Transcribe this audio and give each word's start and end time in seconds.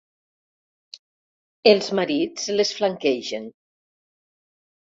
Els 1.73 1.91
marits 2.01 2.49
les 2.57 2.73
flanquegen. 2.81 3.49